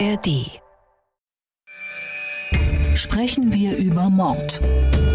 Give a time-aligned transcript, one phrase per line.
[0.00, 0.60] ARD.
[2.96, 4.60] Sprechen wir über Mord.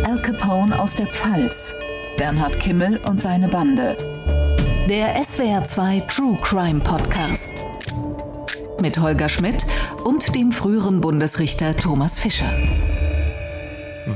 [0.05, 1.75] Al Capone aus der Pfalz.
[2.17, 3.97] Bernhard Kimmel und seine Bande.
[4.89, 7.53] Der SWR2 True Crime Podcast.
[8.81, 9.65] Mit Holger Schmidt
[10.05, 12.49] und dem früheren Bundesrichter Thomas Fischer.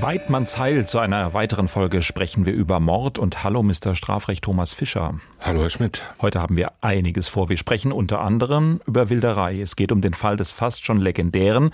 [0.02, 3.94] Weidmannsheil zu einer weiteren Folge sprechen wir über Mord und Hallo Mr.
[3.94, 5.20] Strafrecht Thomas Fischer.
[5.40, 6.02] Hallo Herr Schmidt.
[6.20, 7.50] Heute haben wir einiges vor.
[7.50, 9.62] Wir sprechen unter anderem über Wilderei.
[9.62, 11.70] Es geht um den Fall des fast schon legendären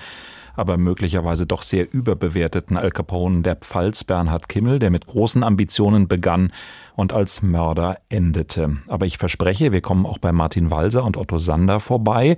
[0.60, 6.08] aber möglicherweise doch sehr überbewerteten Al Capone der Pfalz Bernhard Kimmel, der mit großen Ambitionen
[6.08, 6.52] begann
[6.96, 8.78] und als Mörder endete.
[8.88, 12.36] Aber ich verspreche, wir kommen auch bei Martin Walser und Otto Sander vorbei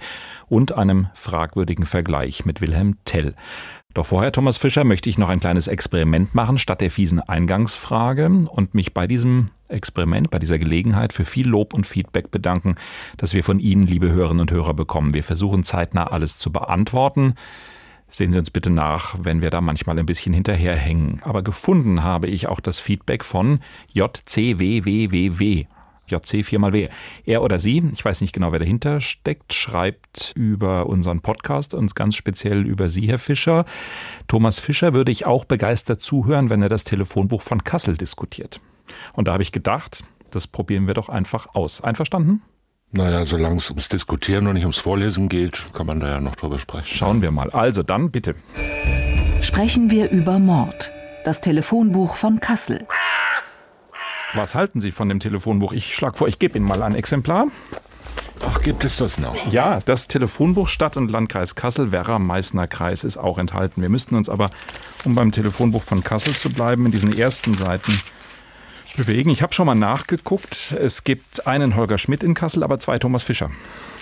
[0.48, 3.34] und einem fragwürdigen Vergleich mit Wilhelm Tell.
[3.94, 8.28] Doch vorher, Thomas Fischer, möchte ich noch ein kleines Experiment machen, statt der fiesen Eingangsfrage
[8.28, 12.76] und mich bei diesem Experiment, bei dieser Gelegenheit für viel Lob und Feedback bedanken,
[13.18, 15.14] das wir von Ihnen, liebe Hörerinnen und Hörer, bekommen.
[15.14, 17.34] Wir versuchen zeitnah alles zu beantworten.
[18.14, 21.22] Sehen Sie uns bitte nach, wenn wir da manchmal ein bisschen hinterherhängen.
[21.24, 23.62] Aber gefunden habe ich auch das Feedback von
[23.94, 25.66] JCWWWW.
[26.08, 26.90] JC 4 mal W.
[27.26, 31.96] Er oder sie, ich weiß nicht genau, wer dahinter steckt, schreibt über unseren Podcast und
[31.96, 33.64] ganz speziell über Sie, Herr Fischer.
[34.28, 38.60] Thomas Fischer würde ich auch begeistert zuhören, wenn er das Telefonbuch von Kassel diskutiert.
[39.14, 41.82] Und da habe ich gedacht, das probieren wir doch einfach aus.
[41.82, 42.42] Einverstanden?
[42.94, 46.36] Naja, solange es ums Diskutieren und nicht ums Vorlesen geht, kann man da ja noch
[46.36, 46.88] drüber sprechen.
[46.88, 47.50] Schauen wir mal.
[47.52, 48.36] Also dann bitte.
[49.42, 50.92] Sprechen wir über Mord.
[51.24, 52.86] Das Telefonbuch von Kassel.
[54.34, 55.72] Was halten Sie von dem Telefonbuch?
[55.72, 57.48] Ich schlage vor, ich gebe Ihnen mal ein Exemplar.
[58.46, 59.52] Ach, gibt es das noch?
[59.52, 63.82] Ja, das Telefonbuch Stadt- und Landkreis Kassel, Werra-Meißner Kreis ist auch enthalten.
[63.82, 64.50] Wir müssten uns aber,
[65.06, 67.94] um beim Telefonbuch von Kassel zu bleiben, in diesen ersten Seiten
[68.96, 69.30] bewegen.
[69.30, 70.76] Ich habe schon mal nachgeguckt.
[70.80, 73.50] Es gibt einen Holger Schmidt in Kassel, aber zwei Thomas Fischer.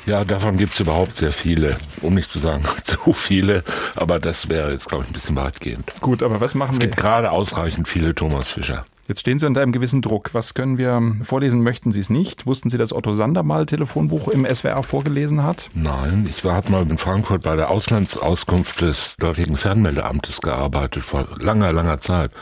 [0.05, 3.63] Ja, davon gibt es überhaupt sehr viele, um nicht zu sagen zu viele,
[3.95, 5.93] aber das wäre jetzt, glaube ich, ein bisschen weitgehend.
[6.01, 6.85] Gut, aber was machen es wir?
[6.85, 8.85] Es gibt gerade ausreichend viele Thomas Fischer.
[9.09, 10.35] Jetzt stehen Sie unter einem gewissen Druck.
[10.35, 11.63] Was können wir vorlesen?
[11.63, 12.45] Möchten Sie es nicht?
[12.45, 15.67] Wussten Sie, dass Otto Sander mal Telefonbuch im SWR vorgelesen hat?
[15.73, 21.73] Nein, ich war mal in Frankfurt bei der Auslandsauskunft des dortigen Fernmeldeamtes gearbeitet, vor langer,
[21.73, 22.33] langer Zeit,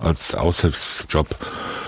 [0.00, 1.28] als Aushilfsjob.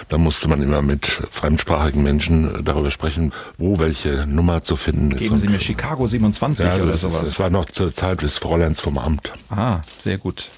[0.08, 5.18] Da musste man immer mit fremdsprachigen Menschen darüber sprechen, wo welche Nummer zu finden ist.
[5.18, 7.22] Geben Sie mir Chicago 27 ja, oder sowas.
[7.22, 9.32] Das war noch zur Zeit des Fräuleins vom Amt.
[9.50, 10.48] Ah, sehr gut.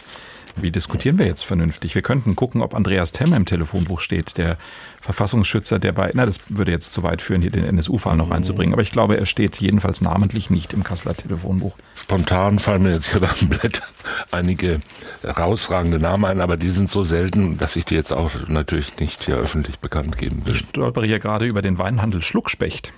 [0.63, 1.95] Wie diskutieren wir jetzt vernünftig?
[1.95, 4.57] Wir könnten gucken, ob Andreas Temm im Telefonbuch steht, der
[5.01, 8.73] Verfassungsschützer, der bei, na, das würde jetzt zu weit führen, hier den NSU-Fall noch einzubringen,
[8.73, 11.75] aber ich glaube, er steht jedenfalls namentlich nicht im Kasseler Telefonbuch.
[11.95, 13.89] Spontan fallen mir jetzt hier beim Blättern
[14.31, 14.81] einige
[15.23, 19.25] herausragende Namen ein, aber die sind so selten, dass ich die jetzt auch natürlich nicht
[19.25, 20.55] hier öffentlich bekannt geben will.
[20.55, 22.93] Ich stolpere hier gerade über den Weinhandel Schluckspecht.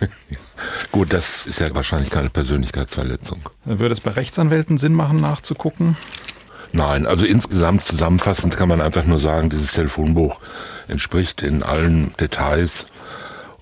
[0.92, 3.40] Gut, das ist ja wahrscheinlich keine Persönlichkeitsverletzung.
[3.64, 5.96] Würde es bei Rechtsanwälten Sinn machen, nachzugucken?
[6.72, 10.38] Nein, also insgesamt zusammenfassend kann man einfach nur sagen, dieses Telefonbuch
[10.86, 12.86] entspricht in allen Details,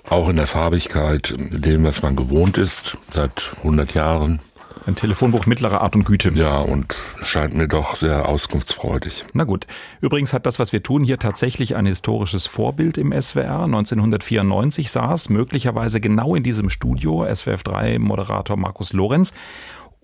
[0.08, 4.40] auch in der Farbigkeit, dem, was man gewohnt ist, seit 100 Jahren.
[4.86, 6.30] Ein Telefonbuch mittlerer Art und Güte.
[6.34, 9.24] Ja, und scheint mir doch sehr auskunftsfreudig.
[9.32, 9.66] Na gut.
[10.00, 13.64] Übrigens hat das, was wir tun, hier tatsächlich ein historisches Vorbild im SWR.
[13.64, 19.34] 1994 saß möglicherweise genau in diesem Studio SWF 3 Moderator Markus Lorenz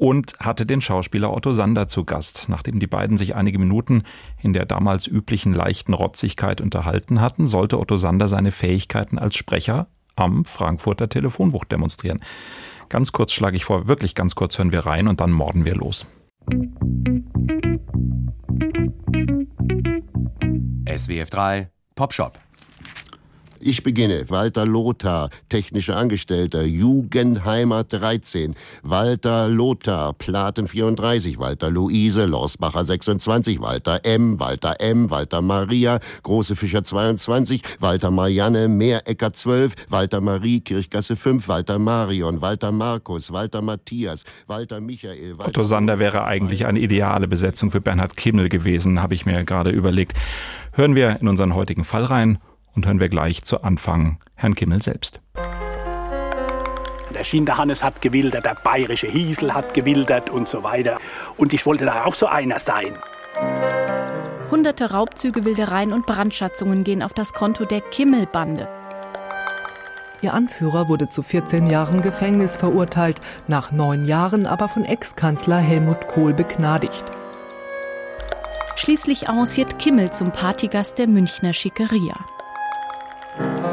[0.02, 2.46] und hatte den Schauspieler Otto Sander zu Gast.
[2.48, 4.02] Nachdem die beiden sich einige Minuten
[4.40, 9.86] in der damals üblichen leichten Rotzigkeit unterhalten hatten, sollte Otto Sander seine Fähigkeiten als Sprecher
[10.16, 12.18] am Frankfurter Telefonbuch demonstrieren.
[12.88, 15.76] Ganz kurz schlage ich vor, wirklich ganz kurz hören wir rein und dann morden wir
[15.76, 16.04] los.
[20.88, 22.40] SWF 3 Popshop
[23.62, 24.24] ich beginne.
[24.28, 28.54] Walter Lothar, technischer Angestellter, Jugendheimat 13.
[28.82, 31.38] Walter Lothar, Platen 34.
[31.38, 33.60] Walter Luise, Lorsbacher 26.
[33.60, 37.62] Walter M, Walter M, Walter Maria, Große Fischer 22.
[37.80, 39.74] Walter Marianne, Meerecker 12.
[39.88, 41.48] Walter Marie, Kirchgasse 5.
[41.48, 45.38] Walter Marion, Walter Markus, Walter Matthias, Walter Michael.
[45.38, 49.44] Walter Otto Sander wäre eigentlich eine ideale Besetzung für Bernhard Kimmel gewesen, habe ich mir
[49.44, 50.14] gerade überlegt.
[50.72, 52.38] Hören wir in unseren heutigen Fall rein
[52.74, 55.20] und hören wir gleich zu Anfang Herrn Kimmel selbst.
[57.14, 60.98] Der Schinderhannes hat gewildert, der bayerische Hiesel hat gewildert und so weiter.
[61.36, 62.96] Und ich wollte da auch so einer sein.
[64.50, 68.68] Hunderte Raubzüge, Wildereien und Brandschatzungen gehen auf das Konto der Kimmelbande.
[70.20, 76.06] Ihr Anführer wurde zu 14 Jahren Gefängnis verurteilt, nach neun Jahren aber von Ex-Kanzler Helmut
[76.06, 77.04] Kohl begnadigt.
[78.76, 82.14] Schließlich avanciert Kimmel zum Partygast der Münchner Schickeria.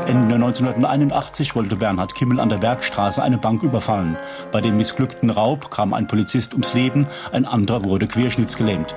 [0.09, 4.17] Ende 1981 wollte Bernhard Kimmel an der Bergstraße eine Bank überfallen.
[4.51, 8.95] Bei dem missglückten Raub kam ein Polizist ums Leben, ein anderer wurde querschnittsgelähmt.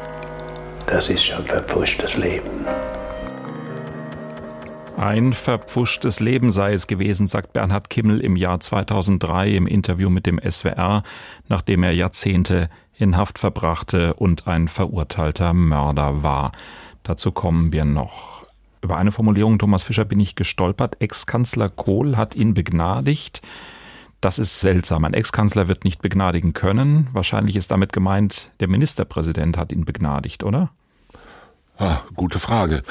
[0.86, 2.48] Das ist schon verpfuschtes Leben.
[4.96, 10.24] Ein verpfuschtes Leben sei es gewesen, sagt Bernhard Kimmel im Jahr 2003 im Interview mit
[10.24, 11.02] dem SWR,
[11.46, 16.52] nachdem er Jahrzehnte in Haft verbrachte und ein verurteilter Mörder war.
[17.02, 18.41] Dazu kommen wir noch.
[18.82, 20.96] Über eine Formulierung, Thomas Fischer, bin ich gestolpert.
[21.00, 23.40] Ex-Kanzler Kohl hat ihn begnadigt.
[24.20, 25.04] Das ist seltsam.
[25.04, 27.08] Ein Ex-Kanzler wird nicht begnadigen können.
[27.12, 30.70] Wahrscheinlich ist damit gemeint, der Ministerpräsident hat ihn begnadigt, oder?
[31.78, 32.82] Ah, gute Frage.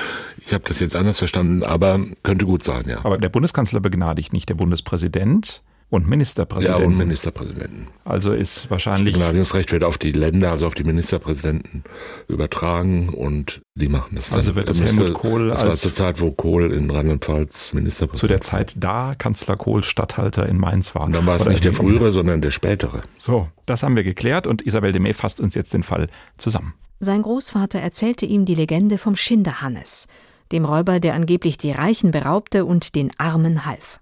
[0.46, 3.04] Ich habe das jetzt anders verstanden, aber könnte gut sein, ja.
[3.04, 5.62] Aber der Bundeskanzler begnadigt nicht der Bundespräsident
[5.92, 6.82] und Ministerpräsidenten.
[6.82, 7.88] Ja, und Ministerpräsidenten.
[8.06, 9.14] Also ist wahrscheinlich.
[9.14, 11.84] Das Begnadigungsrecht wird auf die Länder, also auf die Ministerpräsidenten
[12.30, 14.32] übertragen und die machen das.
[14.32, 15.68] Also wird das Helmut Kohl das als.
[15.68, 20.48] war zur Zeit, wo Kohl in Rheinland-Pfalz Ministerpräsident Zu der Zeit, da Kanzler Kohl Statthalter
[20.48, 21.04] in Mainz war.
[21.04, 23.02] Und dann war es Oder nicht der frühere, sondern der spätere.
[23.20, 26.74] So, das haben wir geklärt und Isabel Demey fasst uns jetzt den Fall zusammen.
[27.02, 30.08] Sein Großvater erzählte ihm die Legende vom Schinderhannes,
[30.54, 34.01] dem Räuber, der angeblich die Reichen beraubte und den Armen half.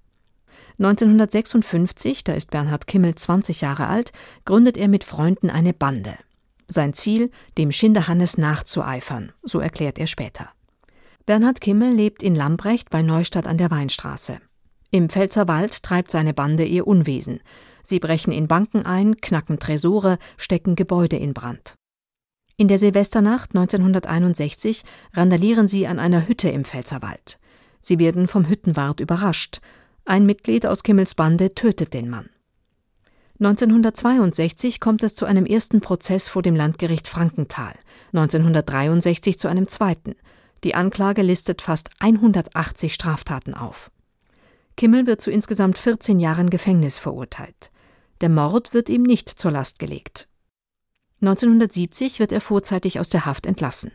[0.79, 4.13] 1956, da ist Bernhard Kimmel 20 Jahre alt,
[4.45, 6.15] gründet er mit Freunden eine Bande.
[6.69, 10.49] Sein Ziel, dem Schinderhannes nachzueifern, so erklärt er später.
[11.25, 14.39] Bernhard Kimmel lebt in Lambrecht bei Neustadt an der Weinstraße.
[14.89, 17.41] Im Pfälzerwald treibt seine Bande ihr Unwesen.
[17.83, 21.75] Sie brechen in Banken ein, knacken Tresore, stecken Gebäude in Brand.
[22.55, 24.83] In der Silvesternacht 1961
[25.13, 27.39] randalieren sie an einer Hütte im Pfälzerwald.
[27.81, 29.61] Sie werden vom Hüttenwart überrascht.
[30.09, 32.31] Ein Mitglied aus Kimmels Bande tötet den Mann.
[33.41, 37.75] 1962 kommt es zu einem ersten Prozess vor dem Landgericht Frankenthal,
[38.13, 40.15] 1963 zu einem zweiten.
[40.63, 43.91] Die Anklage listet fast 180 Straftaten auf.
[44.77, 47.69] Kimmel wird zu insgesamt 14 Jahren Gefängnis verurteilt.
[48.21, 50.27] Der Mord wird ihm nicht zur Last gelegt.
[51.21, 53.91] 1970 wird er vorzeitig aus der Haft entlassen.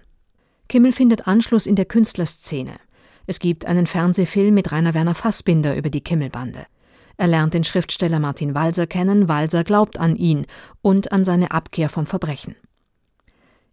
[0.69, 2.77] Kimmel findet Anschluss in der Künstlerszene.
[3.27, 6.67] Es gibt einen Fernsehfilm mit Rainer Werner Fassbinder über die Kimmelbande.
[7.17, 10.47] Er lernt den Schriftsteller Martin Walser kennen, Walser glaubt an ihn
[10.83, 12.57] und an seine Abkehr vom Verbrechen.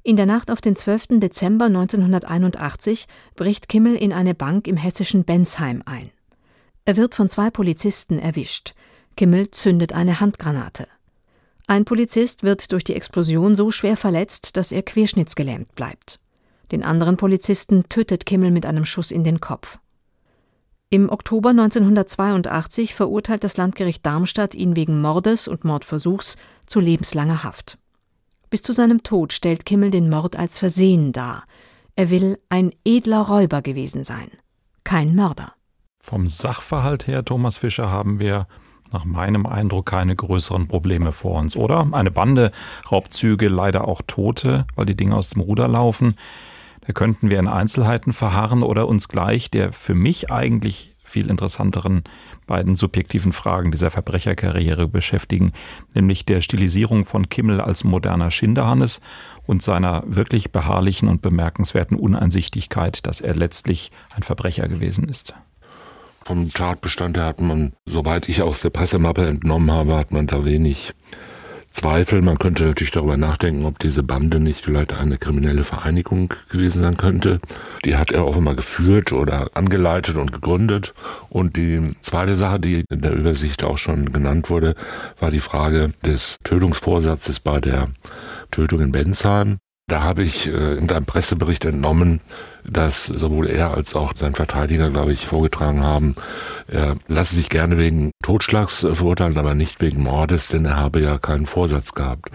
[0.03, 1.19] In der Nacht auf den 12.
[1.19, 6.12] Dezember 1981 bricht Kimmel in eine Bank im hessischen Bensheim ein.
[6.86, 8.74] Er wird von zwei Polizisten erwischt.
[9.15, 10.88] Kimmel zündet eine Handgranate.
[11.68, 16.19] Ein Polizist wird durch die Explosion so schwer verletzt, dass er querschnittsgelähmt bleibt.
[16.71, 19.79] Den anderen Polizisten tötet Kimmel mit einem Schuss in den Kopf.
[20.89, 27.77] Im Oktober 1982 verurteilt das Landgericht Darmstadt ihn wegen Mordes und Mordversuchs zu lebenslanger Haft.
[28.50, 31.44] Bis zu seinem Tod stellt Kimmel den Mord als Versehen dar.
[31.95, 34.29] Er will ein edler Räuber gewesen sein,
[34.83, 35.53] kein Mörder.
[36.01, 38.47] Vom Sachverhalt her, Thomas Fischer, haben wir
[38.91, 41.88] nach meinem Eindruck keine größeren Probleme vor uns, oder?
[41.91, 42.51] Eine Bande,
[42.91, 46.15] Raubzüge, leider auch Tote, weil die Dinge aus dem Ruder laufen.
[46.86, 52.04] Da könnten wir in Einzelheiten verharren oder uns gleich der für mich eigentlich viel interessanteren
[52.48, 55.51] beiden subjektiven Fragen dieser Verbrecherkarriere beschäftigen,
[55.94, 59.01] nämlich der Stilisierung von Kimmel als moderner Schinderhannes
[59.45, 65.34] und seiner wirklich beharrlichen und bemerkenswerten Uneinsichtigkeit, dass er letztlich ein Verbrecher gewesen ist.
[66.24, 70.45] Vom Tatbestand her hat man, soweit ich aus der Pressemappe entnommen habe, hat man da
[70.45, 70.94] wenig
[71.72, 72.22] Zweifel.
[72.22, 76.98] Man könnte natürlich darüber nachdenken, ob diese Bande nicht vielleicht eine kriminelle Vereinigung gewesen sein
[76.98, 77.40] könnte.
[77.86, 80.94] Die hat er offenbar geführt oder angeleitet und gegründet.
[81.30, 84.75] Und die zweite Sache, die in der Übersicht auch schon genannt wurde,
[85.20, 87.88] war die Frage des Tötungsvorsatzes bei der
[88.51, 89.58] Tötung in Bensheim.
[89.91, 92.21] Da habe ich äh, in einem Pressebericht entnommen,
[92.63, 96.15] dass sowohl er als auch sein Verteidiger, glaube ich, vorgetragen haben,
[96.69, 101.17] er lasse sich gerne wegen Totschlags verurteilen, aber nicht wegen Mordes, denn er habe ja
[101.17, 102.29] keinen Vorsatz gehabt.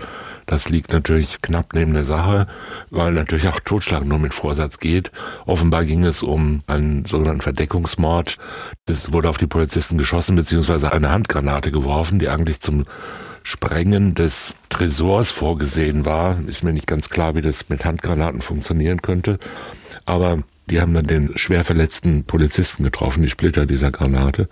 [0.45, 2.47] Das liegt natürlich knapp neben der Sache,
[2.91, 5.11] weil natürlich auch Totschlag nur mit Vorsatz geht.
[5.47, 8.37] Offenbar ging es um einen sogenannten Verdeckungsmord.
[8.87, 12.85] Es wurde auf die Polizisten geschossen, beziehungsweise eine Handgranate geworfen, die eigentlich zum
[13.47, 16.37] Sprengen des Tresors vorgesehen war.
[16.49, 19.39] Ist mir nicht ganz klar, wie das mit Handgranaten funktionieren könnte.
[20.05, 24.49] Aber die haben dann den schwer verletzten Polizisten getroffen, die Splitter dieser Granate.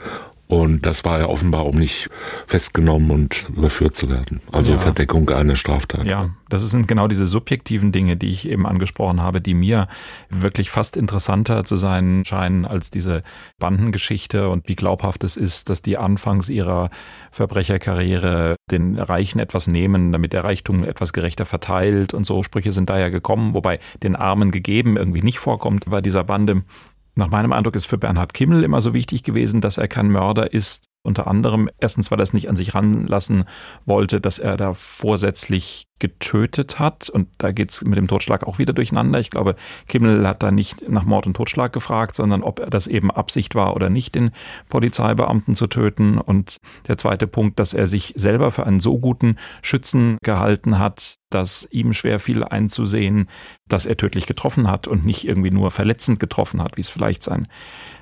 [0.54, 2.08] Und das war ja offenbar, um nicht
[2.46, 4.40] festgenommen und überführt zu werden.
[4.52, 4.78] Also Ja.
[4.78, 6.06] Verdeckung einer Straftat.
[6.06, 9.88] Ja, das sind genau diese subjektiven Dinge, die ich eben angesprochen habe, die mir
[10.30, 13.24] wirklich fast interessanter zu sein scheinen als diese
[13.58, 16.90] Bandengeschichte und wie glaubhaft es ist, dass die anfangs ihrer
[17.32, 22.90] Verbrecherkarriere den Reichen etwas nehmen, damit der Reichtum etwas gerechter verteilt und so Sprüche sind
[22.90, 26.62] daher gekommen, wobei den Armen gegeben irgendwie nicht vorkommt bei dieser Bande.
[27.16, 30.52] Nach meinem Eindruck ist für Bernhard Kimmel immer so wichtig gewesen, dass er kein Mörder
[30.52, 33.44] ist, unter anderem erstens, weil er es nicht an sich ranlassen
[33.84, 37.08] wollte, dass er da vorsätzlich getötet hat.
[37.08, 39.20] Und da geht's mit dem Totschlag auch wieder durcheinander.
[39.20, 39.54] Ich glaube,
[39.86, 43.76] Kimmel hat da nicht nach Mord und Totschlag gefragt, sondern ob das eben Absicht war
[43.76, 44.30] oder nicht, den
[44.68, 46.18] Polizeibeamten zu töten.
[46.18, 46.56] Und
[46.88, 51.68] der zweite Punkt, dass er sich selber für einen so guten Schützen gehalten hat, dass
[51.70, 53.28] ihm schwer fiel einzusehen,
[53.68, 57.22] dass er tödlich getroffen hat und nicht irgendwie nur verletzend getroffen hat, wie es vielleicht
[57.22, 57.48] sein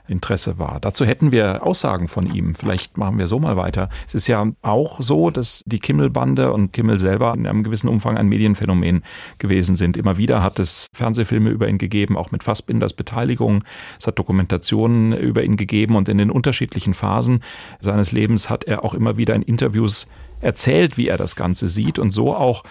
[0.08, 0.80] Interesse war.
[0.80, 2.54] Dazu hätten wir Aussagen von ihm.
[2.54, 3.88] Vielleicht machen wir so mal weiter.
[4.06, 8.16] Es ist ja auch so, dass die Kimmel-Bande und Kimmel selber in einem gewissen Umfang
[8.16, 9.02] ein Medienphänomen
[9.38, 9.96] gewesen sind.
[9.96, 13.64] Immer wieder hat es Fernsehfilme über ihn gegeben, auch mit Fassbinders Beteiligung.
[13.98, 17.42] Es hat Dokumentationen über ihn gegeben und in den unterschiedlichen Phasen
[17.80, 20.08] seines Lebens hat er auch immer wieder in Interviews
[20.40, 22.64] erzählt, wie er das Ganze sieht und so auch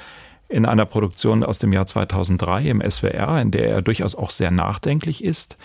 [0.51, 4.51] in einer Produktion aus dem Jahr 2003 im SWR, in der er durchaus auch sehr
[4.51, 5.57] nachdenklich ist,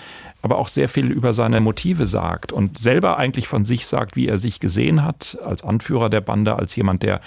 [0.47, 4.29] aber auch sehr viel über seine Motive sagt und selber eigentlich von sich sagt, wie
[4.29, 7.21] er sich gesehen hat als Anführer der Bande, als jemand, der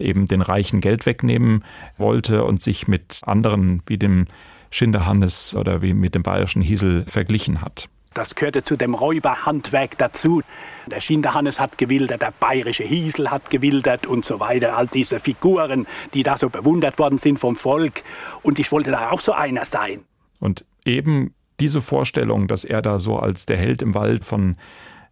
[0.00, 1.64] eben den Reichen Geld wegnehmen
[1.98, 4.24] wollte und sich mit anderen wie dem
[4.70, 7.88] Schinderhannes oder wie mit dem bayerischen Hiesel verglichen hat.
[8.12, 10.42] Das gehörte zu dem Räuberhandwerk dazu.
[10.88, 14.76] Der Schinderhannes hat gewildert, der bayerische Hiesel hat gewildert und so weiter.
[14.76, 18.02] All diese Figuren, die da so bewundert worden sind vom Volk.
[18.42, 20.00] Und ich wollte da auch so einer sein.
[20.40, 24.56] Und eben diese Vorstellung, dass er da so als der Held im Wald von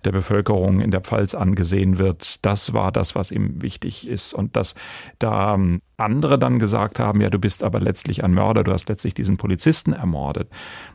[0.04, 2.44] der Bevölkerung in der Pfalz angesehen wird.
[2.44, 4.32] Das war das, was ihm wichtig ist.
[4.32, 4.75] Und dass
[5.18, 8.88] da ähm, andere dann gesagt haben, ja, du bist aber letztlich ein Mörder, du hast
[8.88, 10.49] letztlich diesen Polizisten ermordet.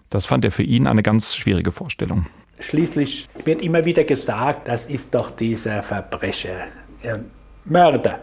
[0.09, 2.25] Das fand er für ihn eine ganz schwierige Vorstellung.
[2.59, 6.65] Schließlich wird immer wieder gesagt, das ist doch dieser Verbrecher,
[7.65, 8.19] Mörder.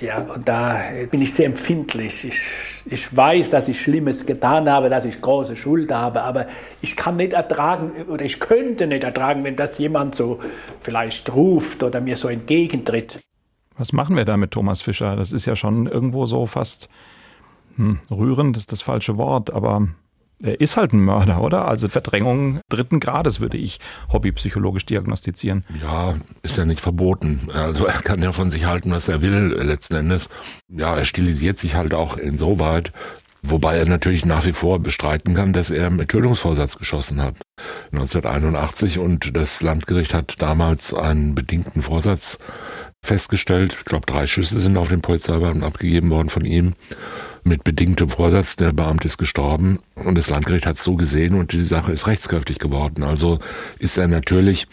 [0.00, 2.24] Ja, und da bin ich sehr empfindlich.
[2.24, 2.40] Ich,
[2.84, 6.46] ich weiß, dass ich Schlimmes getan habe, dass ich große Schuld habe, aber
[6.82, 10.40] ich kann nicht ertragen oder ich könnte nicht ertragen, wenn das jemand so
[10.80, 13.20] vielleicht ruft oder mir so entgegentritt.
[13.78, 15.16] Was machen wir da mit Thomas Fischer?
[15.16, 16.88] Das ist ja schon irgendwo so fast
[17.76, 19.88] hm, rührend, ist das falsche Wort, aber
[20.42, 21.66] er ist halt ein Mörder, oder?
[21.66, 23.80] Also Verdrängung dritten Grades würde ich
[24.12, 25.64] hobbypsychologisch diagnostizieren.
[25.82, 27.48] Ja, ist ja nicht verboten.
[27.52, 30.28] Also er kann ja von sich halten, was er will, letzten Endes.
[30.68, 32.92] Ja, er stilisiert sich halt auch insoweit,
[33.42, 37.36] wobei er natürlich nach wie vor bestreiten kann, dass er mit Tötungsvorsatz geschossen hat.
[37.92, 42.38] 1981 und das Landgericht hat damals einen bedingten Vorsatz
[43.02, 43.74] festgestellt.
[43.78, 46.74] Ich glaube, drei Schüsse sind auf den Polizeibeamten abgegeben worden von ihm
[47.46, 48.56] mit bedingtem Vorsatz.
[48.56, 52.06] Der Beamte ist gestorben und das Landgericht hat es so gesehen und die Sache ist
[52.06, 53.04] rechtskräftig geworden.
[53.04, 53.38] Also
[53.78, 54.66] ist er natürlich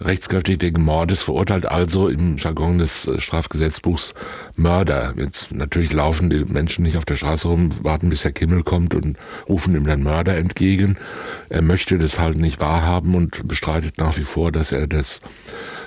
[0.00, 4.14] rechtskräftig wegen Mordes verurteilt, also im Jargon des äh, Strafgesetzbuchs
[4.56, 5.14] Mörder.
[5.16, 8.94] Jetzt natürlich laufen die Menschen nicht auf der Straße rum, warten bis Herr Kimmel kommt
[8.94, 9.16] und
[9.48, 10.96] rufen ihm dann Mörder entgegen.
[11.48, 15.20] Er möchte das halt nicht wahrhaben und bestreitet nach wie vor, dass er das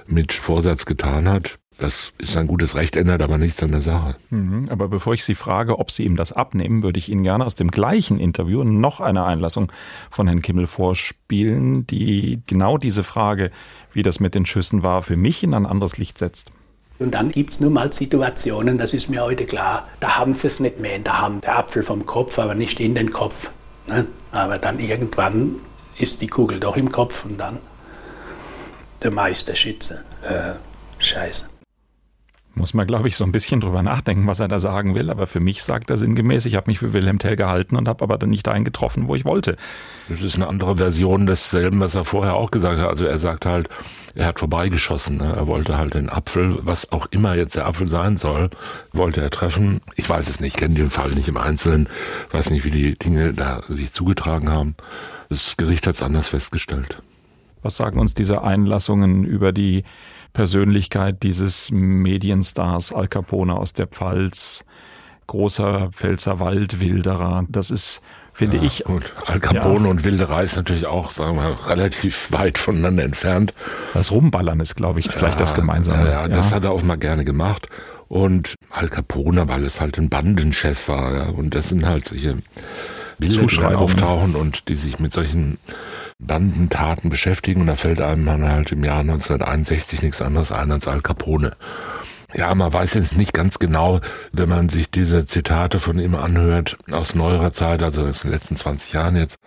[0.08, 1.58] mit Vorsatz getan hat.
[1.78, 4.16] Das ist ein gutes Recht, ändert aber nichts an der Sache.
[4.30, 7.46] Mhm, aber bevor ich Sie frage, ob Sie ihm das abnehmen, würde ich Ihnen gerne
[7.46, 9.72] aus dem gleichen Interview noch eine Einlassung
[10.10, 13.52] von Herrn Kimmel vorspielen, die genau diese Frage,
[13.92, 16.50] wie das mit den Schüssen war, für mich in ein anderes Licht setzt.
[16.98, 20.48] Und dann gibt es nun mal Situationen, das ist mir heute klar, da haben sie
[20.48, 23.52] es nicht mehr in der Hand, der Apfel vom Kopf, aber nicht in den Kopf.
[23.88, 24.08] Ne?
[24.32, 25.56] Aber dann irgendwann
[25.98, 27.60] ist die Kugel doch im Kopf und dann
[29.04, 30.06] der Meisterschütze.
[30.24, 30.54] Äh,
[31.00, 31.50] scheiße.
[32.58, 35.10] Muss man, glaube ich, so ein bisschen drüber nachdenken, was er da sagen will.
[35.10, 38.02] Aber für mich sagt er sinngemäß, ich habe mich für Wilhelm Tell gehalten und habe
[38.04, 39.58] aber dann nicht dahin getroffen, wo ich wollte.
[40.08, 42.88] Das ist eine andere Version desselben, was er vorher auch gesagt hat.
[42.88, 43.70] Also er sagt halt,
[44.16, 45.18] er hat vorbeigeschossen.
[45.18, 45.34] Ne?
[45.36, 48.50] Er wollte halt den Apfel, was auch immer jetzt der Apfel sein soll,
[48.94, 49.82] wollte er treffen.
[49.96, 51.90] Ich weiß es nicht, kenne den Fall nicht im Einzelnen,
[52.32, 54.76] weiß nicht, wie die Dinge da sich zugetragen haben.
[55.28, 57.02] Das Gericht hat es anders festgestellt.
[57.62, 59.84] Was sagen uns diese Einlassungen über die
[60.36, 64.66] Persönlichkeit dieses Medienstars Al Capone aus der Pfalz,
[65.28, 67.46] großer Pfälzerwald-Wilderer.
[67.48, 68.02] Das ist,
[68.34, 68.84] finde ja, ich.
[68.84, 69.12] Gut.
[69.28, 73.54] Al Capone ja, und Wilderei ist natürlich auch, sagen wir, relativ weit voneinander entfernt.
[73.94, 76.12] Das Rumballern ist, glaube ich, vielleicht ja, das Gemeinsame.
[76.12, 77.70] Ja, das hat er auch mal gerne gemacht.
[78.10, 82.38] Und Al Capone, weil es halt ein Bandenchef war, ja, und das sind halt solche
[83.18, 85.58] Bilder, die auftauchen und die sich mit solchen
[86.20, 87.62] Bandentaten beschäftigen.
[87.62, 91.56] Und da fällt einem dann halt im Jahr 1961 nichts anderes ein als Al Capone.
[92.38, 94.02] Ja, man weiß jetzt nicht ganz genau,
[94.34, 98.58] wenn man sich diese Zitate von ihm anhört aus neuerer Zeit, also aus den letzten
[98.58, 99.38] 20 Jahren jetzt,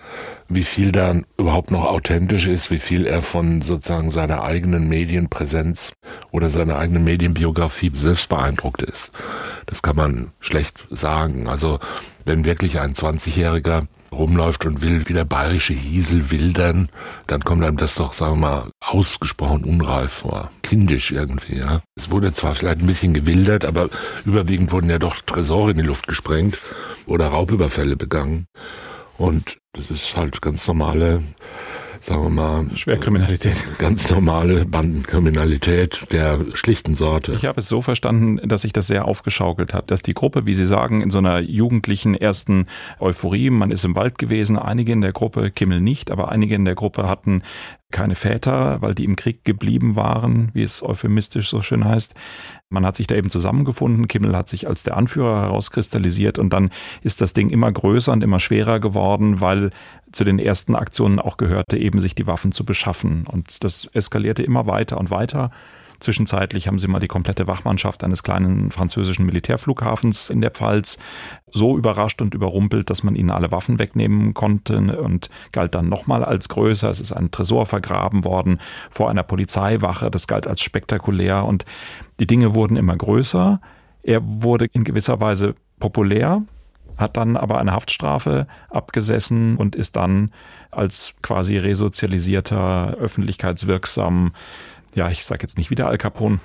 [0.48, 5.92] wie viel da überhaupt noch authentisch ist, wie viel er von sozusagen seiner eigenen Medienpräsenz
[6.30, 9.10] oder seiner eigenen Medienbiografie selbst beeindruckt ist.
[9.66, 11.46] Das kann man schlecht sagen.
[11.46, 11.80] Also
[12.24, 16.88] wenn wirklich ein 20-Jähriger rumläuft und will wie der bayerische Hiesel wildern,
[17.26, 20.50] dann kommt einem das doch, sagen wir mal, ausgesprochen unreif vor.
[20.62, 21.80] Kindisch irgendwie, ja.
[21.96, 23.90] Es wurde zwar vielleicht ein bisschen gewildert, aber
[24.24, 26.58] überwiegend wurden ja doch Tresore in die Luft gesprengt
[27.06, 28.46] oder Raubüberfälle begangen.
[29.16, 31.22] Und das ist halt ganz normale,
[32.00, 32.76] sagen wir mal.
[32.76, 33.64] Schwerkriminalität.
[33.78, 37.32] Ganz normale Bandenkriminalität der schlichten Sorte.
[37.32, 40.54] Ich habe es so verstanden, dass sich das sehr aufgeschaukelt hat, dass die Gruppe, wie
[40.54, 42.66] Sie sagen, in so einer jugendlichen ersten
[43.00, 46.64] Euphorie, man ist im Wald gewesen, einige in der Gruppe, Kimmel nicht, aber einige in
[46.64, 47.42] der Gruppe hatten
[47.90, 52.14] keine Väter, weil die im Krieg geblieben waren, wie es euphemistisch so schön heißt.
[52.68, 54.08] Man hat sich da eben zusammengefunden.
[54.08, 56.70] Kimmel hat sich als der Anführer herauskristallisiert und dann
[57.02, 59.70] ist das Ding immer größer und immer schwerer geworden, weil
[60.12, 63.26] zu den ersten Aktionen auch gehörte, eben sich die Waffen zu beschaffen.
[63.26, 65.50] Und das eskalierte immer weiter und weiter.
[66.00, 70.98] Zwischenzeitlich haben sie mal die komplette Wachmannschaft eines kleinen französischen Militärflughafens in der Pfalz
[71.52, 76.24] so überrascht und überrumpelt, dass man ihnen alle Waffen wegnehmen konnte und galt dann nochmal
[76.24, 76.88] als größer.
[76.88, 80.10] Es ist ein Tresor vergraben worden vor einer Polizeiwache.
[80.10, 81.64] Das galt als spektakulär und
[82.20, 83.60] die Dinge wurden immer größer.
[84.02, 86.42] Er wurde in gewisser Weise populär,
[86.96, 90.32] hat dann aber eine Haftstrafe abgesessen und ist dann
[90.70, 94.32] als quasi resozialisierter, öffentlichkeitswirksam
[94.94, 96.40] ja, ich sage jetzt nicht wieder Al Capone,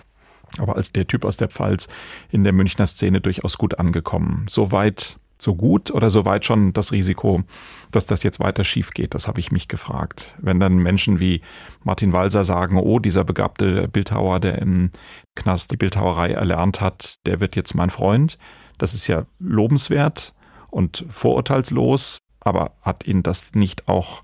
[0.57, 1.87] aber als der Typ aus der Pfalz
[2.29, 4.45] in der Münchner Szene durchaus gut angekommen.
[4.49, 7.43] Soweit so gut oder soweit schon das Risiko,
[7.91, 9.13] dass das jetzt weiter schief geht?
[9.13, 10.35] Das habe ich mich gefragt.
[10.39, 11.41] Wenn dann Menschen wie
[11.83, 14.91] Martin Walser sagen, oh, dieser begabte Bildhauer, der im
[15.35, 18.37] Knast die Bildhauerei erlernt hat, der wird jetzt mein Freund.
[18.77, 20.33] Das ist ja lobenswert
[20.69, 24.23] und vorurteilslos, aber hat ihn das nicht auch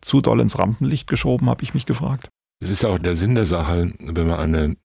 [0.00, 2.28] zu doll ins Rampenlicht geschoben, habe ich mich gefragt.
[2.58, 4.76] Es ist ja auch der Sinn der Sache, wenn man eine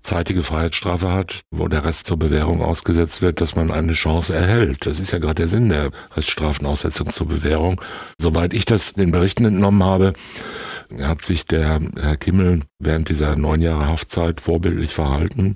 [0.00, 4.84] zeitige Freiheitsstrafe hat, wo der Rest zur Bewährung ausgesetzt wird, dass man eine Chance erhält.
[4.84, 7.80] Das ist ja gerade der Sinn der Reststrafenaussetzung zur Bewährung.
[8.18, 10.12] Soweit ich das den Berichten entnommen habe,
[11.00, 15.54] hat sich der Herr Kimmel während dieser neun Jahre Haftzeit vorbildlich verhalten,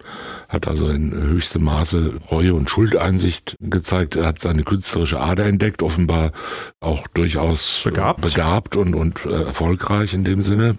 [0.48, 4.14] hat also in höchstem Maße Reue und Schuldeinsicht gezeigt.
[4.14, 6.30] Hat seine künstlerische Ader entdeckt, offenbar
[6.78, 10.78] auch durchaus begabt, begabt und, und äh, erfolgreich in dem Sinne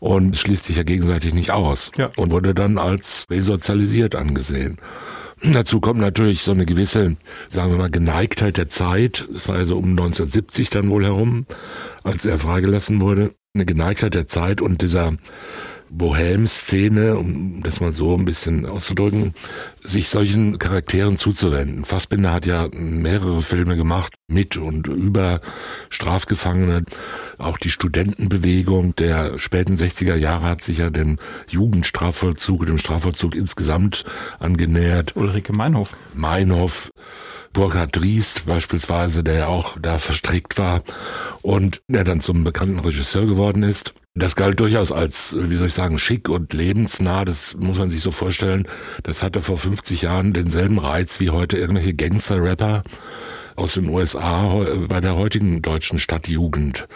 [0.00, 2.10] und schließt sich ja gegenseitig nicht aus ja.
[2.16, 4.78] und wurde dann als resozialisiert angesehen.
[5.52, 7.16] Dazu kommt natürlich so eine gewisse,
[7.48, 9.26] sagen wir mal, Geneigtheit der Zeit.
[9.34, 11.46] Es war also um 1970 dann wohl herum,
[12.02, 13.30] als er freigelassen wurde.
[13.54, 15.14] Eine Geneigtheit der Zeit und dieser
[15.90, 19.34] Bohem-Szene, um das mal so ein bisschen auszudrücken,
[19.82, 21.84] sich solchen Charakteren zuzuwenden.
[21.84, 25.40] Fassbinder hat ja mehrere Filme gemacht mit und über
[25.90, 26.84] Strafgefangene.
[27.38, 34.04] Auch die Studentenbewegung der späten 60er Jahre hat sich ja dem Jugendstrafvollzug, dem Strafvollzug insgesamt
[34.38, 35.16] angenähert.
[35.16, 35.96] Ulrike Meinhof.
[36.14, 36.90] Meinhof.
[37.52, 40.84] Burkhard Driest beispielsweise, der ja auch da verstrickt war
[41.42, 43.92] und der dann zum bekannten Regisseur geworden ist.
[44.20, 47.24] Das galt durchaus als, wie soll ich sagen, schick und lebensnah.
[47.24, 48.66] Das muss man sich so vorstellen.
[49.02, 52.82] Das hatte vor 50 Jahren denselben Reiz wie heute irgendwelche Gangster-Rapper
[53.60, 56.88] aus den USA bei der heutigen deutschen Stadtjugend.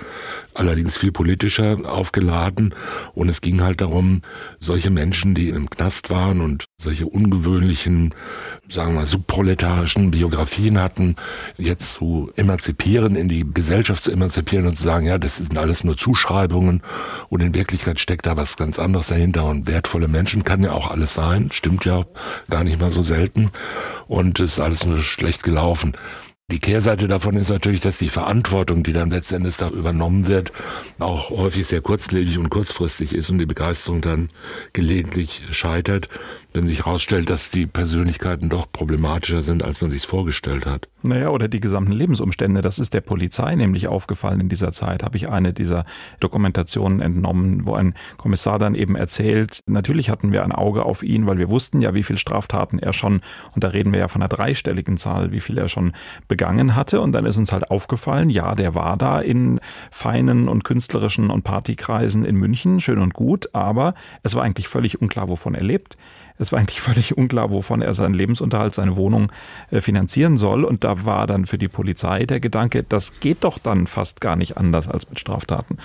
[0.54, 2.74] Allerdings viel politischer aufgeladen.
[3.12, 4.22] Und es ging halt darum,
[4.60, 8.14] solche Menschen, die im Knast waren und solche ungewöhnlichen,
[8.68, 11.16] sagen wir mal, subproletarischen Biografien hatten,
[11.58, 15.84] jetzt zu emanzipieren, in die Gesellschaft zu emanzipieren und zu sagen, ja, das sind alles
[15.84, 16.82] nur Zuschreibungen
[17.28, 20.90] und in Wirklichkeit steckt da was ganz anderes dahinter und wertvolle Menschen kann ja auch
[20.90, 22.04] alles sein, stimmt ja
[22.48, 23.50] gar nicht mal so selten
[24.06, 25.94] und ist alles nur schlecht gelaufen.
[26.50, 30.52] Die Kehrseite davon ist natürlich, dass die Verantwortung, die dann letztendlich da übernommen wird,
[30.98, 34.28] auch häufig sehr kurzlebig und kurzfristig ist und die Begeisterung dann
[34.74, 36.10] gelegentlich scheitert
[36.54, 40.88] wenn sich herausstellt, dass die Persönlichkeiten doch problematischer sind, als man sich vorgestellt hat.
[41.02, 42.62] Naja, oder die gesamten Lebensumstände.
[42.62, 45.02] Das ist der Polizei nämlich aufgefallen in dieser Zeit.
[45.02, 45.84] Habe ich eine dieser
[46.20, 51.26] Dokumentationen entnommen, wo ein Kommissar dann eben erzählt, natürlich hatten wir ein Auge auf ihn,
[51.26, 53.20] weil wir wussten ja, wie viel Straftaten er schon,
[53.54, 55.92] und da reden wir ja von einer dreistelligen Zahl, wie viel er schon
[56.28, 57.00] begangen hatte.
[57.00, 59.58] Und dann ist uns halt aufgefallen, ja, der war da in
[59.90, 65.02] feinen und künstlerischen und Partykreisen in München, schön und gut, aber es war eigentlich völlig
[65.02, 65.96] unklar, wovon er lebt.
[66.38, 69.30] Es war eigentlich völlig unklar, wovon er seinen Lebensunterhalt, seine Wohnung
[69.70, 70.64] äh, finanzieren soll.
[70.64, 74.36] Und da war dann für die Polizei der Gedanke, das geht doch dann fast gar
[74.36, 75.78] nicht anders als mit Straftaten.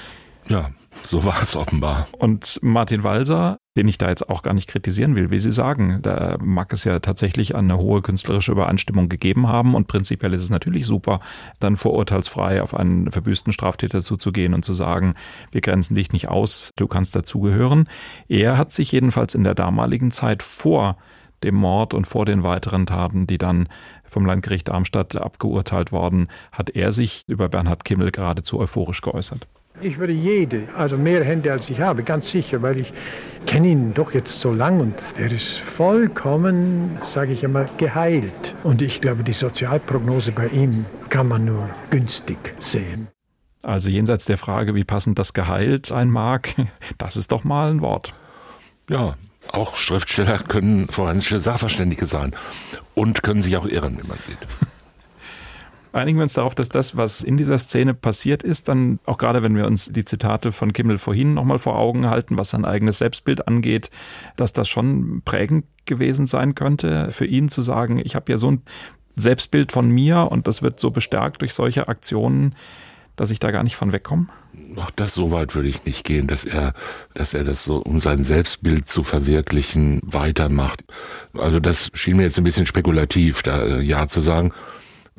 [0.47, 0.71] Ja,
[1.07, 2.07] so war es offenbar.
[2.17, 5.99] Und Martin Walser, den ich da jetzt auch gar nicht kritisieren will, wie Sie sagen,
[6.01, 10.49] da mag es ja tatsächlich eine hohe künstlerische Übereinstimmung gegeben haben und prinzipiell ist es
[10.49, 11.19] natürlich super,
[11.59, 15.15] dann vorurteilsfrei auf einen verbüßten Straftäter zuzugehen und zu sagen,
[15.51, 17.87] wir grenzen dich nicht aus, du kannst dazugehören.
[18.27, 20.97] Er hat sich jedenfalls in der damaligen Zeit vor
[21.43, 23.69] dem Mord und vor den weiteren Taten, die dann
[24.03, 29.47] vom Landgericht Darmstadt abgeurteilt worden, hat er sich über Bernhard Kimmel geradezu euphorisch geäußert.
[29.81, 32.91] Ich würde jede, also mehr Hände als ich habe, ganz sicher, weil ich
[33.45, 38.55] kenne ihn doch jetzt so lang und er ist vollkommen, sage ich immer, geheilt.
[38.63, 43.07] Und ich glaube, die Sozialprognose bei ihm kann man nur günstig sehen.
[43.61, 46.55] Also jenseits der Frage, wie passend das geheilt sein mag,
[46.97, 48.13] das ist doch mal ein Wort.
[48.89, 49.15] Ja,
[49.51, 52.35] auch Schriftsteller können forensische Sachverständige sein
[52.95, 54.37] und können sich auch irren, wie man sieht.
[55.91, 59.41] Einigen wir uns darauf, dass das, was in dieser Szene passiert ist, dann auch gerade
[59.41, 62.99] wenn wir uns die Zitate von Kimmel vorhin nochmal vor Augen halten, was sein eigenes
[62.99, 63.89] Selbstbild angeht,
[64.35, 68.51] dass das schon prägend gewesen sein könnte, für ihn zu sagen, ich habe ja so
[68.51, 68.61] ein
[69.15, 72.55] Selbstbild von mir und das wird so bestärkt durch solche Aktionen,
[73.15, 74.27] dass ich da gar nicht von wegkomme?
[74.77, 76.73] Ach, das so weit würde ich nicht gehen, dass er,
[77.15, 80.85] dass er das so, um sein Selbstbild zu verwirklichen, weitermacht.
[81.33, 84.53] Also das schien mir jetzt ein bisschen spekulativ, da äh, ja zu sagen.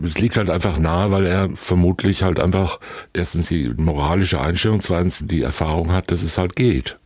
[0.02, 2.80] Es liegt halt einfach nahe, weil er vermutlich halt einfach
[3.12, 6.98] erstens die moralische Einstellung, zweitens die Erfahrung hat, dass es halt geht.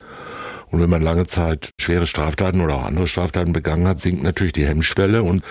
[0.74, 4.54] Und wenn man lange Zeit schwere Straftaten oder auch andere Straftaten begangen hat, sinkt natürlich
[4.54, 5.44] die Hemmschwelle und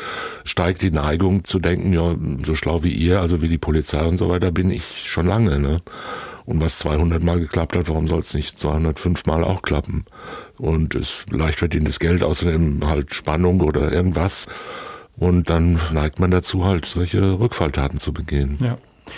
[0.43, 4.17] steigt die Neigung zu denken, ja, so schlau wie ihr, also wie die Polizei und
[4.17, 5.59] so weiter, bin ich schon lange.
[5.59, 5.81] Ne?
[6.45, 10.03] Und was 200 Mal geklappt hat, warum soll es nicht 205 Mal auch klappen?
[10.57, 14.47] Und es leicht verdientes Geld, außerdem halt Spannung oder irgendwas.
[15.17, 18.57] Und dann neigt man dazu, halt solche Rückfalltaten zu begehen.
[18.59, 18.77] Ja.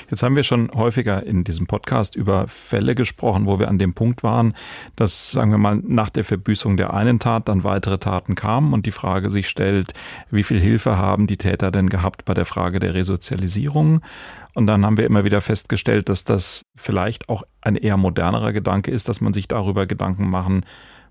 [0.09, 3.93] Jetzt haben wir schon häufiger in diesem Podcast über Fälle gesprochen, wo wir an dem
[3.93, 4.53] Punkt waren,
[4.95, 8.85] dass, sagen wir mal, nach der Verbüßung der einen Tat dann weitere Taten kamen und
[8.85, 9.93] die Frage sich stellt,
[10.29, 14.01] wie viel Hilfe haben die Täter denn gehabt bei der Frage der Resozialisierung?
[14.53, 18.89] Und dann haben wir immer wieder festgestellt, dass das vielleicht auch ein eher modernerer Gedanke
[18.91, 20.65] ist, dass man sich darüber Gedanken machen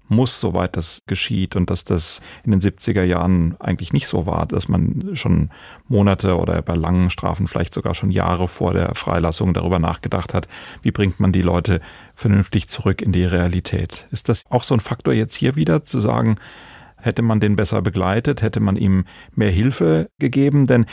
[0.09, 4.47] muss, soweit das geschieht und dass das in den 70er Jahren eigentlich nicht so war,
[4.47, 5.51] dass man schon
[5.89, 10.49] Monate oder bei langen Strafen vielleicht sogar schon Jahre vor der Freilassung darüber nachgedacht hat,
[10.83, 11.81] wie bringt man die Leute
[12.15, 14.07] vernünftig zurück in die Realität.
[14.11, 16.37] Ist das auch so ein Faktor jetzt hier wieder zu sagen,
[16.97, 20.87] hätte man den besser begleitet, hätte man ihm mehr Hilfe gegeben, denn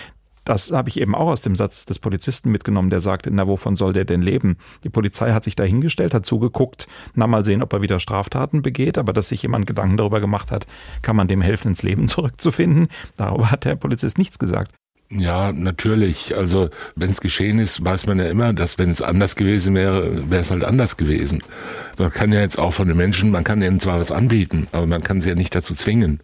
[0.44, 3.76] das habe ich eben auch aus dem Satz des Polizisten mitgenommen, der sagte, na, wovon
[3.76, 4.58] soll der denn leben?
[4.84, 8.62] Die Polizei hat sich da hingestellt, hat zugeguckt, na, mal sehen, ob er wieder Straftaten
[8.62, 10.66] begeht, aber dass sich jemand Gedanken darüber gemacht hat,
[11.02, 14.74] kann man dem helfen, ins Leben zurückzufinden, darüber hat der Polizist nichts gesagt.
[15.14, 16.38] Ja, natürlich.
[16.38, 20.30] Also wenn es geschehen ist, weiß man ja immer, dass wenn es anders gewesen wäre,
[20.30, 21.44] wäre es halt anders gewesen.
[21.98, 24.88] Man kann ja jetzt auch von den Menschen, man kann ihnen zwar was anbieten, aber
[24.88, 26.22] man kann sie ja nicht dazu zwingen.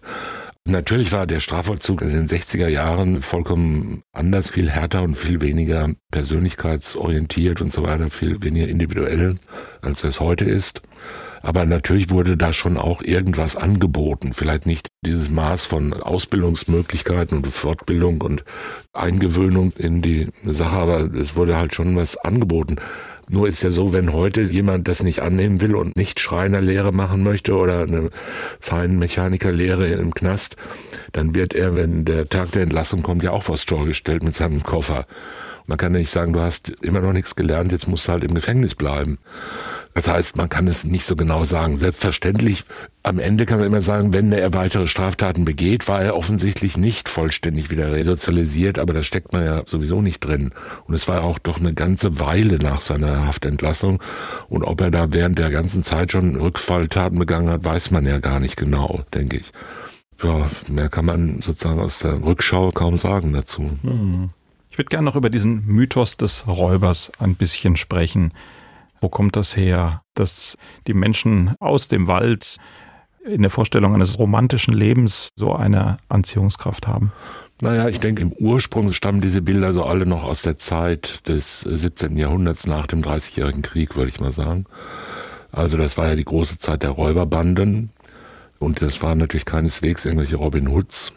[0.70, 5.92] Natürlich war der Strafvollzug in den 60er Jahren vollkommen anders, viel härter und viel weniger
[6.12, 9.36] persönlichkeitsorientiert und so weiter, viel weniger individuell,
[9.82, 10.82] als es heute ist.
[11.42, 14.34] Aber natürlich wurde da schon auch irgendwas angeboten.
[14.34, 18.44] Vielleicht nicht dieses Maß von Ausbildungsmöglichkeiten und Fortbildung und
[18.92, 22.76] Eingewöhnung in die Sache, aber es wurde halt schon was angeboten.
[23.30, 27.24] Nur ist ja so, wenn heute jemand das nicht annehmen will und nicht Schreinerlehre machen
[27.24, 28.10] möchte oder eine
[28.62, 30.56] Feinmechanikerlehre im Knast,
[31.12, 34.34] dann wird er, wenn der Tag der Entlassung kommt, ja auch vors Tor gestellt mit
[34.34, 35.06] seinem Koffer.
[35.66, 38.24] Man kann ja nicht sagen, du hast immer noch nichts gelernt, jetzt musst du halt
[38.24, 39.18] im Gefängnis bleiben.
[39.98, 41.76] Das heißt, man kann es nicht so genau sagen.
[41.76, 42.66] Selbstverständlich,
[43.02, 47.10] am Ende kann man immer sagen, wenn er weitere Straftaten begeht, war er offensichtlich nicht
[47.10, 50.52] vollständig wieder resozialisiert, aber da steckt man ja sowieso nicht drin.
[50.86, 54.00] Und es war auch doch eine ganze Weile nach seiner Haftentlassung.
[54.50, 58.20] Und ob er da während der ganzen Zeit schon Rückfalltaten begangen hat, weiß man ja
[58.20, 59.52] gar nicht genau, denke ich.
[60.22, 63.72] Ja, mehr kann man sozusagen aus der Rückschau kaum sagen dazu.
[63.82, 64.30] Hm.
[64.70, 68.32] Ich würde gerne noch über diesen Mythos des Räubers ein bisschen sprechen.
[69.02, 70.58] Wo kommt das her, dass
[70.88, 72.58] die Menschen aus dem Wald
[73.26, 77.12] in der Vorstellung eines romantischen Lebens so eine Anziehungskraft haben?
[77.60, 81.62] Naja, ich denke, im Ursprung stammen diese Bilder so alle noch aus der Zeit des
[81.62, 82.16] 17.
[82.16, 84.66] Jahrhunderts nach dem Dreißigjährigen Krieg, würde ich mal sagen.
[85.52, 87.90] Also das war ja die große Zeit der Räuberbanden.
[88.60, 91.14] Und das waren natürlich keineswegs irgendwelche Robin Hoods,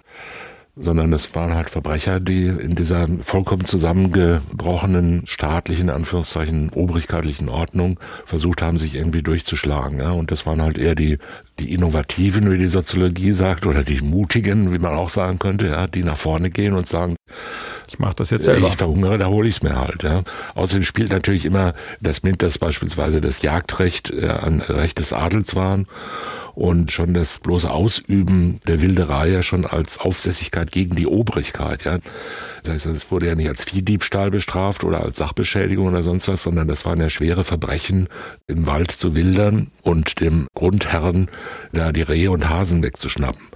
[0.77, 8.63] sondern es waren halt Verbrecher, die in dieser vollkommen zusammengebrochenen staatlichen, Anführungszeichen, obrigkeitlichen Ordnung versucht
[8.63, 9.99] haben, sich irgendwie durchzuschlagen.
[9.99, 10.13] Ja?
[10.13, 11.19] Und das waren halt eher die,
[11.59, 15.87] die Innovativen, wie die Soziologie sagt, oder die Mutigen, wie man auch sagen könnte, ja,
[15.87, 17.17] die nach vorne gehen und sagen,
[17.91, 18.69] Ich mache das jetzt selber.
[18.69, 20.05] Ich verhungere, da hole ich es mir halt.
[20.05, 20.23] Ja.
[20.55, 25.57] Außerdem spielt natürlich immer das mit, dass beispielsweise das Jagdrecht äh, ein Recht des Adels
[25.57, 25.89] waren
[26.55, 31.85] und schon das bloße Ausüben der Wilderei ja schon als Aufsässigkeit gegen die Obrigkeit.
[31.85, 31.99] Ja.
[32.63, 36.45] Das heißt, es wurde ja nicht als Viehdiebstahl bestraft oder als Sachbeschädigung oder sonst was,
[36.45, 38.09] sondern das waren ja schwere Verbrechen,
[38.47, 41.29] im Wald zu wildern und dem Grundherren
[41.73, 43.49] da die Rehe und Hasen wegzuschnappen.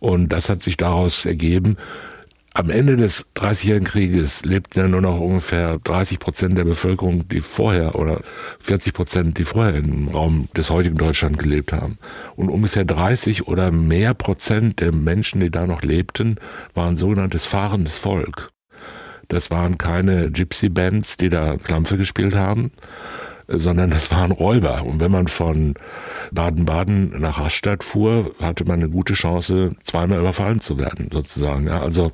[0.00, 1.76] Und das hat sich daraus ergeben,
[2.52, 7.40] am Ende des Dreißigjährigen Krieges lebten ja nur noch ungefähr 30 Prozent der Bevölkerung, die
[7.40, 8.22] vorher oder
[8.58, 11.98] 40 Prozent, die vorher im Raum des heutigen Deutschland gelebt haben.
[12.34, 16.36] Und ungefähr 30 oder mehr Prozent der Menschen, die da noch lebten,
[16.74, 18.48] waren sogenanntes fahrendes Volk.
[19.28, 22.72] Das waren keine Gypsy-Bands, die da Klampfe gespielt haben,
[23.50, 24.84] sondern das waren Räuber.
[24.84, 25.74] Und wenn man von
[26.32, 31.66] Baden-Baden nach Rastatt fuhr, hatte man eine gute Chance, zweimal überfallen zu werden, sozusagen.
[31.66, 32.12] Ja, also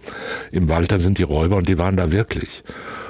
[0.51, 2.65] im Walter sind die Räuber und die waren da wirklich.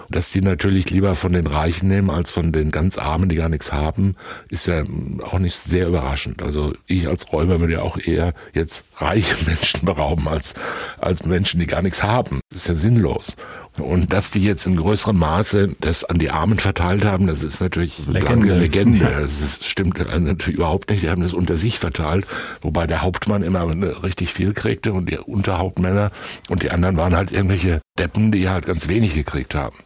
[0.08, 3.48] Dass die natürlich lieber von den Reichen nehmen als von den ganz Armen, die gar
[3.48, 4.14] nichts haben,
[4.48, 4.84] ist ja
[5.24, 6.42] auch nicht sehr überraschend.
[6.42, 10.54] Also ich als Räuber würde ja auch eher jetzt reiche Menschen berauben als,
[10.98, 12.40] als Menschen, die gar nichts haben.
[12.50, 13.36] Das ist ja sinnlos.
[13.78, 17.60] Und dass die jetzt in größerem Maße das an die Armen verteilt haben, das ist
[17.60, 18.20] natürlich Legende.
[18.20, 19.04] Blanke Legende.
[19.04, 21.02] Das ist, stimmt natürlich überhaupt nicht.
[21.02, 22.26] Die haben das unter sich verteilt,
[22.62, 23.66] wobei der Hauptmann immer
[24.02, 26.10] richtig viel kriegte und die Unterhauptmänner
[26.48, 29.76] und die anderen waren halt irgendwelche Deppen, die halt ganz wenig gekriegt haben.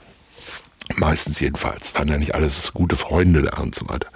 [0.96, 1.94] Meistens jedenfalls.
[1.94, 4.09] Waren ja nicht alles gute Freunde da und so weiter.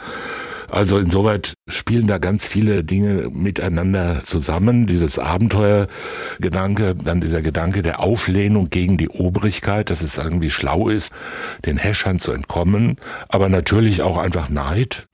[0.74, 4.88] Also insoweit spielen da ganz viele Dinge miteinander zusammen.
[4.88, 11.12] Dieses Abenteuergedanke, dann dieser Gedanke der Auflehnung gegen die Obrigkeit, dass es irgendwie schlau ist,
[11.64, 12.96] den Häschern zu entkommen,
[13.28, 15.06] aber natürlich auch einfach Neid.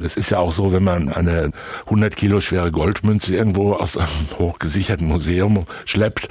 [0.00, 1.50] Es ist ja auch so, wenn man eine
[1.84, 6.28] 100 Kilo schwere Goldmünze irgendwo aus einem hochgesicherten Museum schleppt,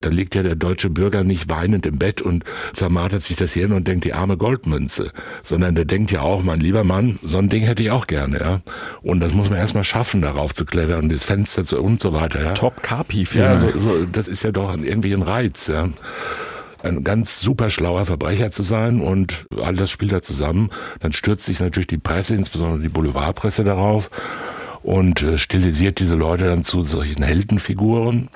[0.00, 3.72] dann liegt ja der deutsche Bürger nicht weinend im Bett und zermartert sich das Hirn
[3.72, 7.48] und denkt, die arme Goldmünze, sondern der denkt ja auch, mein lieber Mann, so ein
[7.48, 8.60] Ding hätte ich auch gerne, ja.
[9.02, 12.42] Und das muss man erstmal schaffen, darauf zu klettern, das Fenster zu und so weiter,
[12.42, 12.52] ja.
[12.54, 13.44] Top Capi-Film.
[13.44, 15.88] Ja, so, so, das ist ja doch irgendwie ein Reiz, ja
[16.82, 20.70] ein ganz super schlauer Verbrecher zu sein und all das spielt da zusammen.
[21.00, 24.10] Dann stürzt sich natürlich die Presse, insbesondere die Boulevardpresse darauf
[24.82, 28.28] und äh, stilisiert diese Leute dann zu solchen Heldenfiguren,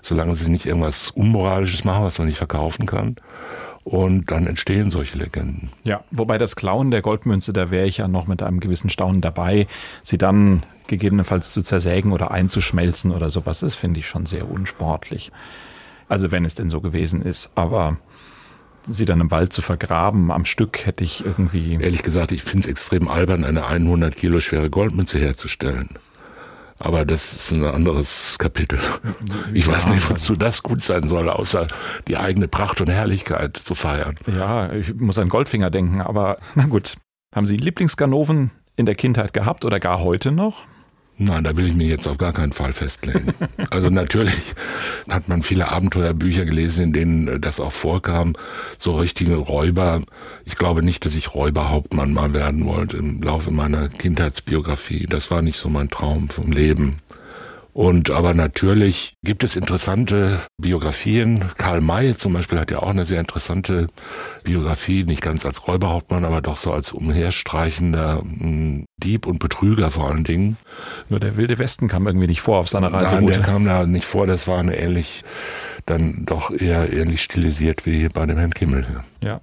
[0.00, 3.16] solange sie nicht irgendwas Unmoralisches machen, was man nicht verkaufen kann.
[3.84, 5.70] Und dann entstehen solche Legenden.
[5.82, 9.20] Ja, wobei das Klauen der Goldmünze, da wäre ich ja noch mit einem gewissen Staunen
[9.20, 9.66] dabei.
[10.04, 15.32] Sie dann gegebenenfalls zu zersägen oder einzuschmelzen oder sowas, das finde ich schon sehr unsportlich.
[16.12, 17.48] Also wenn es denn so gewesen ist.
[17.54, 17.96] Aber
[18.86, 21.78] sie dann im Wald zu vergraben am Stück hätte ich irgendwie.
[21.80, 25.98] Ehrlich gesagt, ich finde es extrem albern, eine 100 Kilo schwere Goldmünze herzustellen.
[26.78, 28.78] Aber das ist ein anderes Kapitel.
[29.54, 31.66] Ich weiß nicht, wozu das gut sein soll, außer
[32.08, 34.16] die eigene Pracht und Herrlichkeit zu feiern.
[34.26, 36.96] Ja, ich muss an Goldfinger denken, aber na gut.
[37.34, 40.64] Haben Sie Lieblingsganoven in der Kindheit gehabt oder gar heute noch?
[41.24, 43.28] Nein, da will ich mich jetzt auf gar keinen Fall festlegen.
[43.70, 44.54] Also natürlich
[45.08, 48.34] hat man viele Abenteuerbücher gelesen, in denen das auch vorkam,
[48.78, 50.02] so richtige Räuber.
[50.44, 55.06] Ich glaube nicht, dass ich Räuberhauptmann mal werden wollte im Laufe meiner Kindheitsbiografie.
[55.08, 56.98] Das war nicht so mein Traum vom Leben.
[57.72, 61.44] Und aber natürlich gibt es interessante Biografien.
[61.56, 63.86] Karl May zum Beispiel hat ja auch eine sehr interessante
[64.44, 70.10] Biografie, nicht ganz als Räuberhauptmann, aber doch so als umherstreichender hm, Dieb und Betrüger vor
[70.10, 70.58] allen Dingen.
[71.08, 73.14] Nur der wilde Westen kam irgendwie nicht vor auf seiner Reise.
[73.14, 74.26] Nein, der kam da nicht vor.
[74.26, 75.24] Das war eine ähnlich,
[75.86, 78.86] dann doch eher ähnlich stilisiert wie bei dem Herrn Kimmel.
[79.22, 79.40] Ja,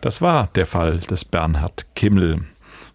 [0.00, 2.44] das war der Fall des Bernhard Kimmel.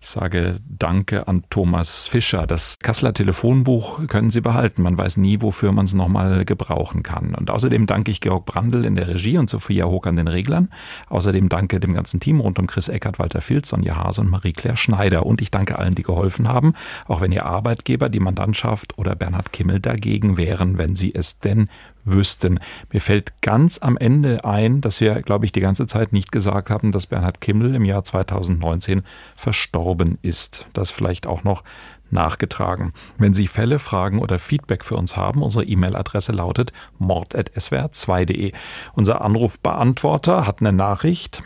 [0.03, 2.47] Ich sage Danke an Thomas Fischer.
[2.47, 4.81] Das Kasseler Telefonbuch können Sie behalten.
[4.81, 7.35] Man weiß nie, wofür man es nochmal gebrauchen kann.
[7.35, 10.69] Und außerdem danke ich Georg Brandl in der Regie und Sophia Hock an den Reglern.
[11.09, 14.75] Außerdem danke dem ganzen Team rund um Chris Eckert, Walter Filz, Sonja Hase und Marie-Claire
[14.75, 15.23] Schneider.
[15.27, 16.73] Und ich danke allen, die geholfen haben,
[17.07, 21.69] auch wenn Ihr Arbeitgeber, die Mandantschaft oder Bernhard Kimmel dagegen wären, wenn Sie es denn
[22.03, 22.59] wüssten.
[22.91, 26.69] Mir fällt ganz am Ende ein, dass wir, glaube ich, die ganze Zeit nicht gesagt
[26.69, 29.03] haben, dass Bernhard Kimmel im Jahr 2019
[29.35, 30.65] verstorben ist.
[30.73, 31.63] Das vielleicht auch noch
[32.11, 32.93] nachgetragen.
[33.17, 38.51] Wenn Sie Fälle, Fragen oder Feedback für uns haben, unsere E-Mail-Adresse lautet mord.swr2.de.
[38.93, 41.41] Unser Anrufbeantworter hat eine Nachricht.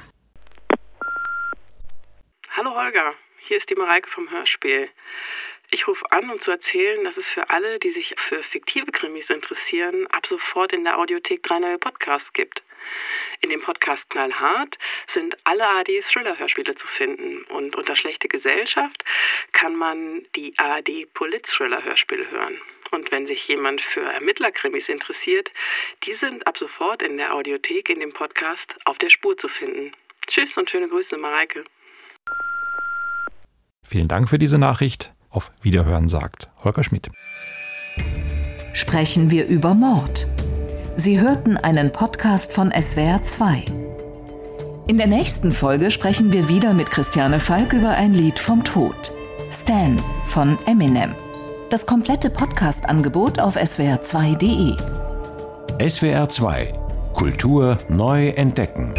[2.58, 3.14] Hallo Holger,
[3.48, 4.88] hier ist die Mareike vom Hörspiel.
[5.72, 9.30] Ich rufe an, um zu erzählen, dass es für alle, die sich für fiktive Krimis
[9.30, 12.64] interessieren, ab sofort in der Audiothek drei neue Podcasts gibt.
[13.42, 19.04] In dem Podcast Knallhart sind alle ARDs Thriller-Hörspiele zu finden und unter schlechte Gesellschaft
[19.52, 22.62] kann man die ARD Polit-Thriller-Hörspiele hören.
[22.92, 25.52] Und wenn sich jemand für Ermittlerkrimis interessiert,
[26.04, 29.94] die sind ab sofort in der Audiothek in dem Podcast auf der Spur zu finden.
[30.28, 31.66] Tschüss und schöne Grüße, Mareike.
[33.84, 35.15] Vielen Dank für diese Nachricht.
[35.36, 37.10] Auf Wiederhören sagt Holger Schmidt.
[38.72, 40.28] Sprechen wir über Mord.
[40.96, 43.66] Sie hörten einen Podcast von SWR 2.
[44.88, 49.12] In der nächsten Folge sprechen wir wieder mit Christiane Falk über ein Lied vom Tod.
[49.52, 51.14] Stan von Eminem.
[51.70, 54.78] Das komplette Podcast-Angebot auf swr2.de.
[55.90, 56.80] SWR 2
[57.14, 58.94] Kultur neu entdecken.